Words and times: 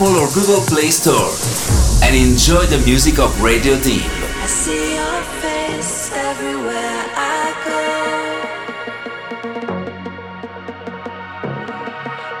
Apple 0.00 0.14
or 0.14 0.30
Google 0.32 0.60
Play 0.60 0.90
Store 0.90 1.34
and 2.06 2.14
enjoy 2.14 2.64
the 2.66 2.78
music 2.86 3.18
of 3.18 3.42
Radio 3.42 3.76
Deep. 3.80 4.06
I 4.06 4.46
see 4.46 4.94
your 4.94 5.22
face 5.42 6.12
everywhere 6.14 7.02
I 7.16 7.52
go. 7.66 7.82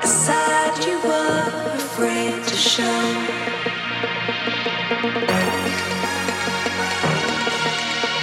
A 0.00 0.06
side 0.06 0.84
you 0.86 1.00
were 1.02 1.74
afraid 1.74 2.44
to 2.46 2.54
show. 2.54 3.26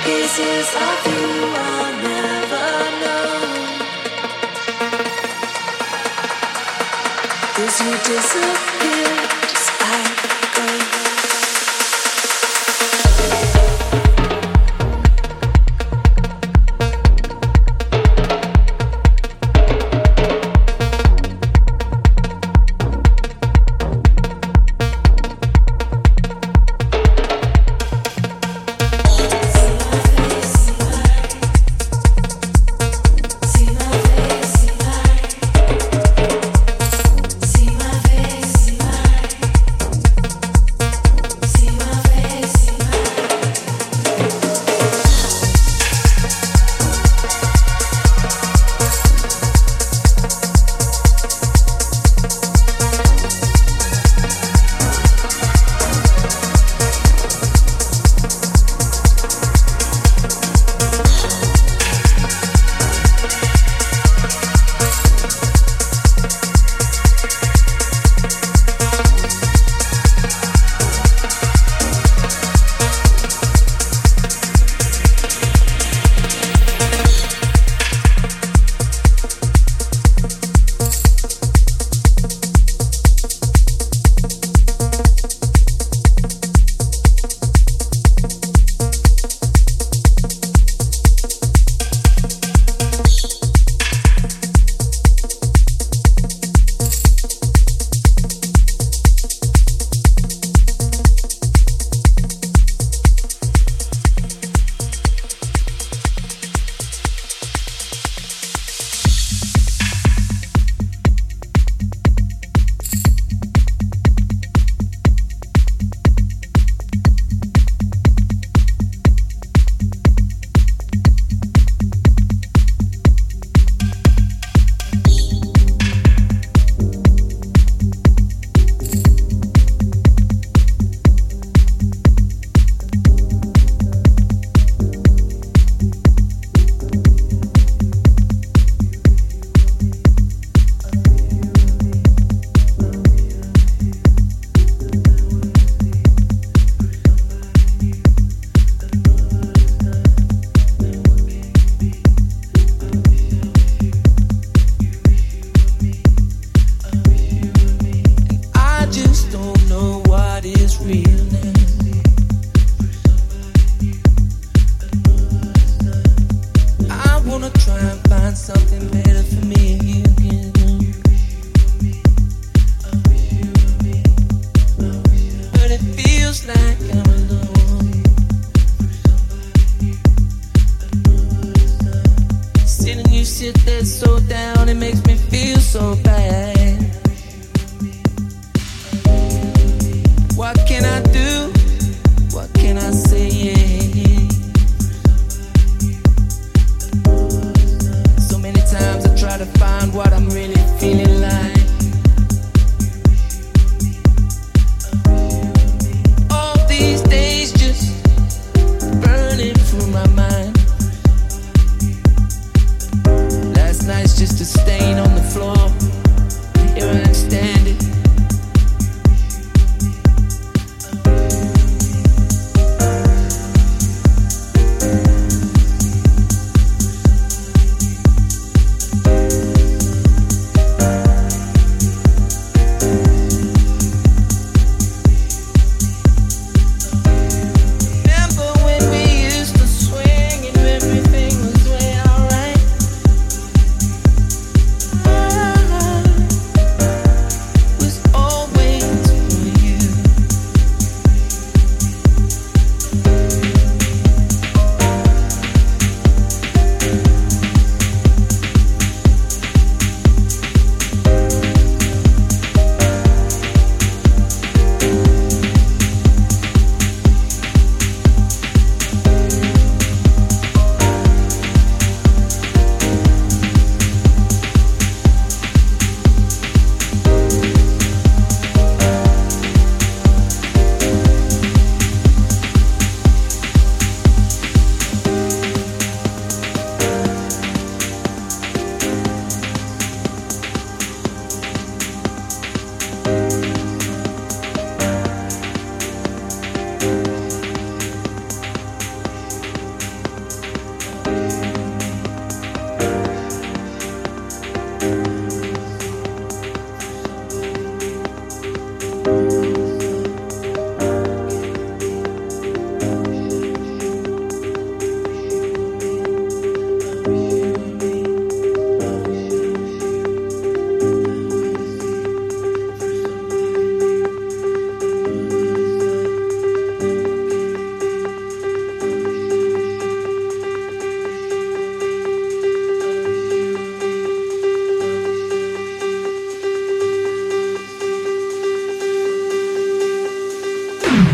Pieces 0.05 0.69
of 0.87 1.07
you 1.11 1.27
I'll 1.59 1.93
never 2.07 2.67
know. 3.03 3.35
As 7.57 7.75
you 7.81 7.91
disappear, 8.13 8.84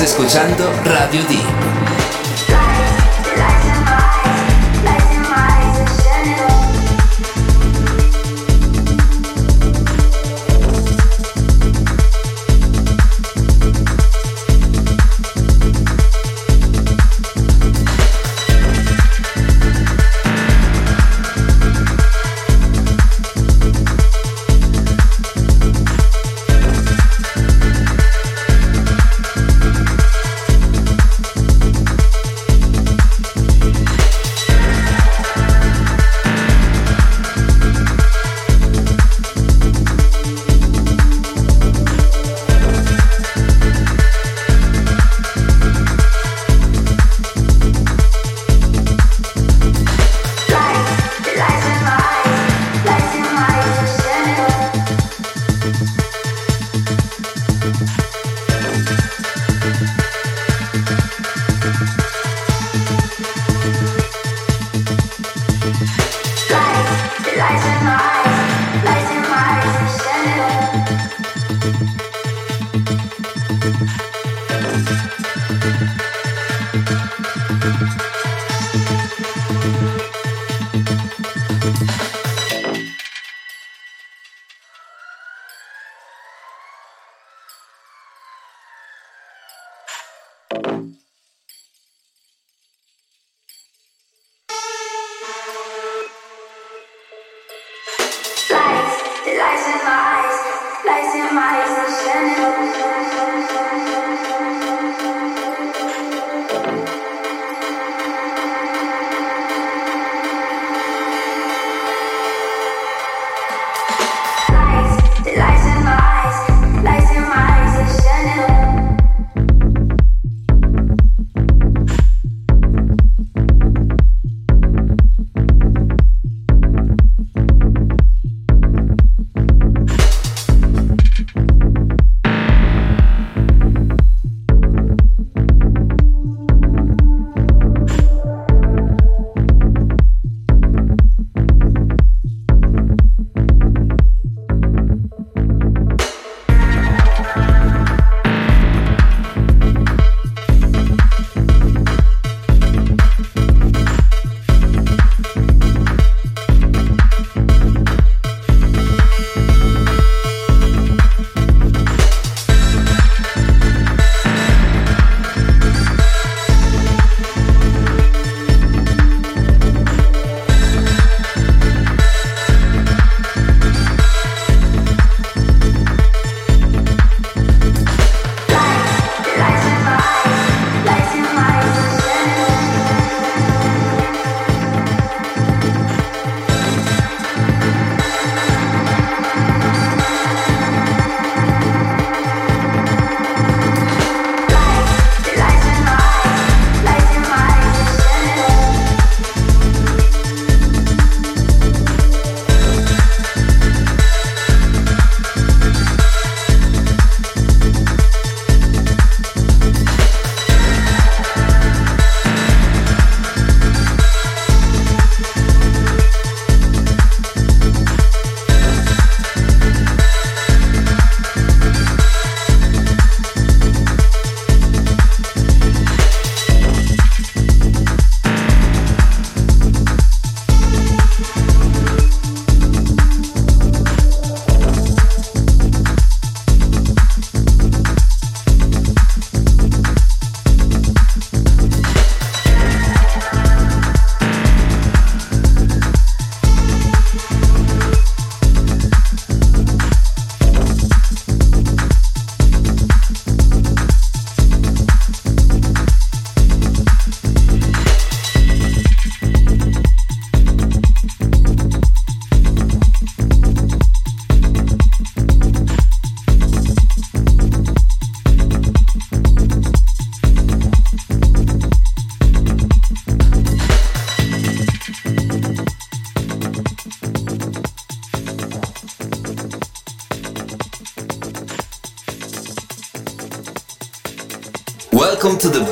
Escuchando 0.00 0.70
Radio 0.84 1.22
D. 1.24 1.95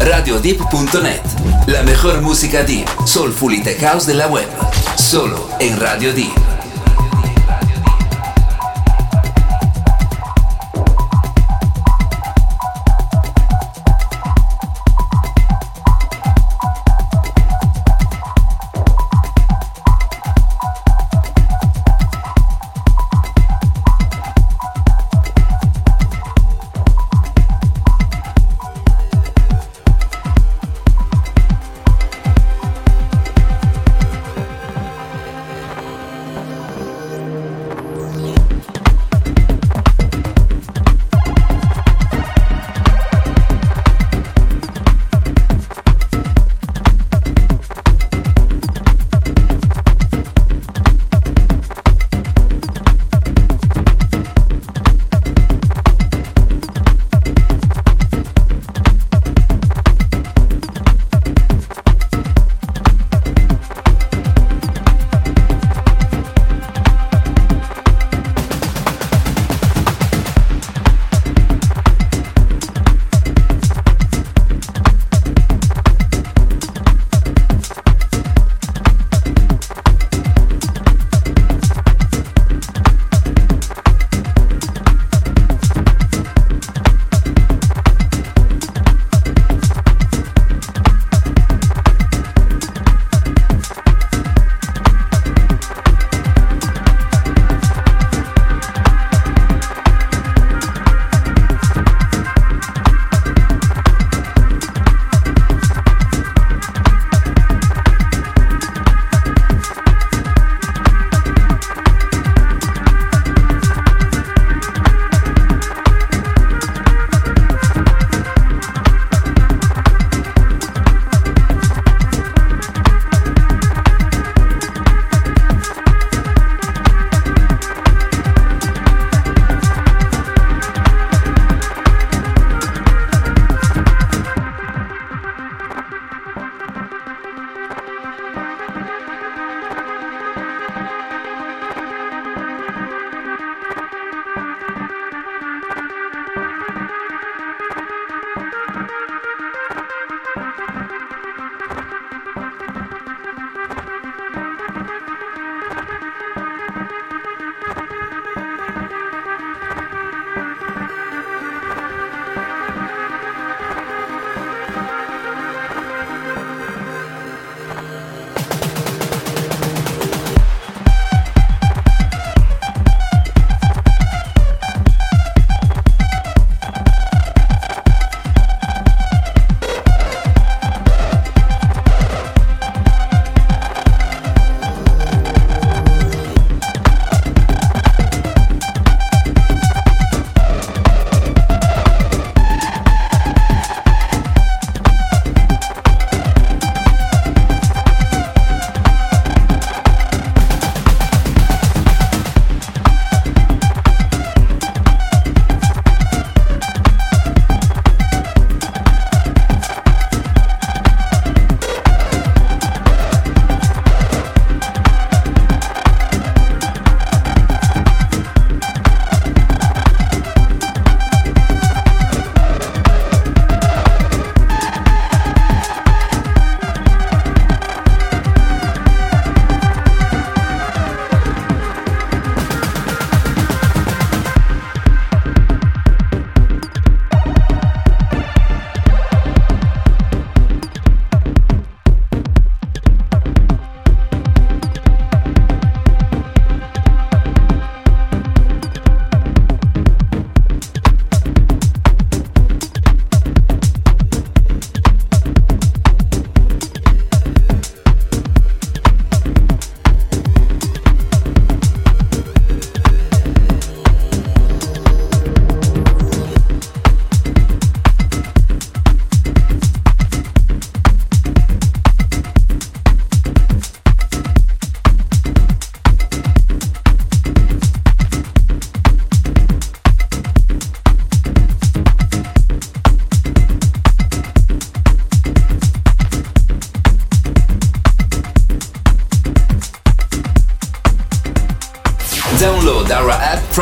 RadioDeep.net, 0.00 1.20
la 1.66 1.82
mejor 1.82 2.22
música 2.22 2.62
deep, 2.62 2.88
soulful 3.04 3.52
y 3.52 3.62
tech 3.62 3.80
house 3.80 4.06
de 4.06 4.14
la 4.14 4.26
web, 4.26 4.48
solo 4.96 5.46
en 5.60 5.78
Radio 5.78 6.14
Deep. 6.14 6.51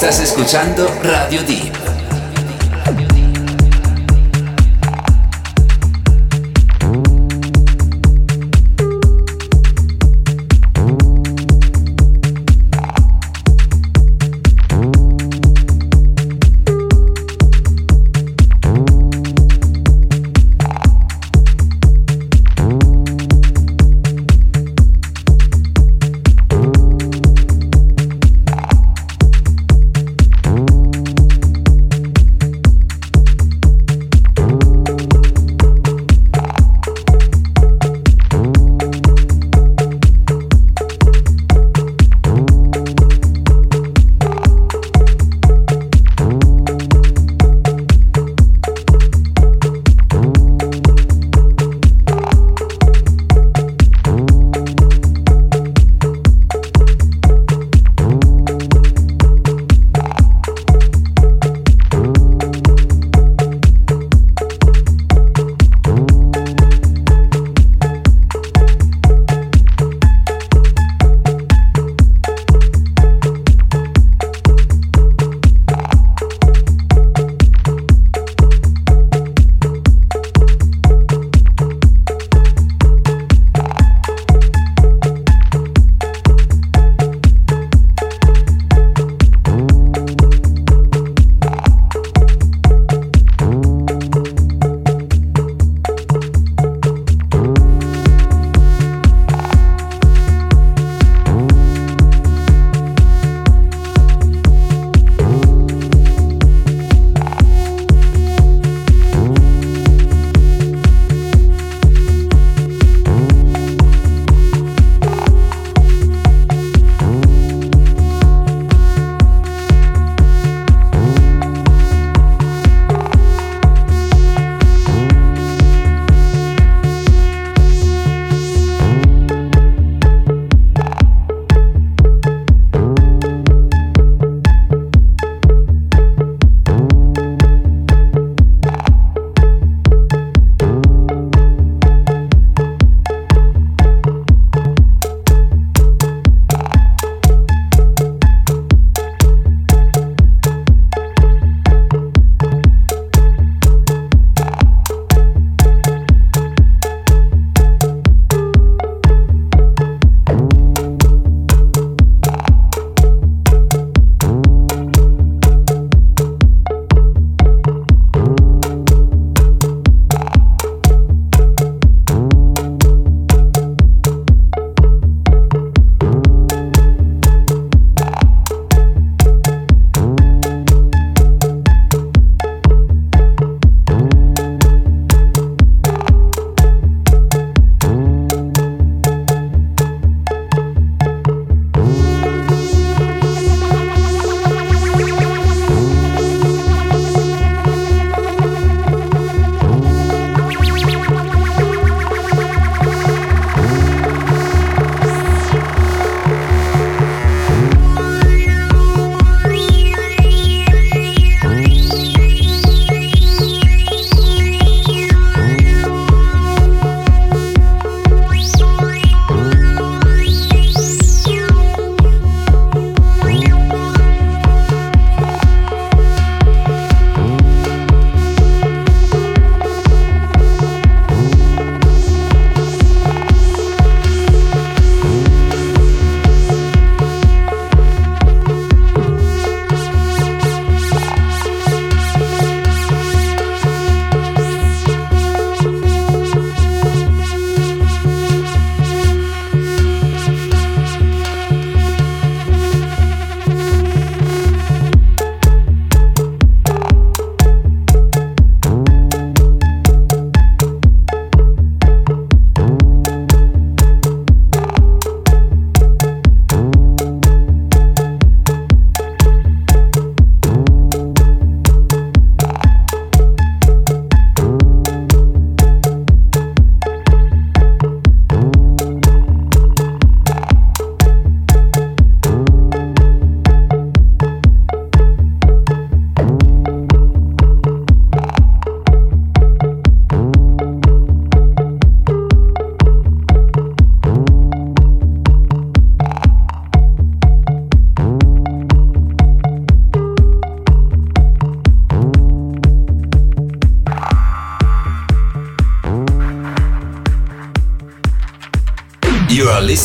Estás 0.00 0.20
escuchando 0.20 0.88
Radio 1.02 1.42
Deep. 1.42 1.89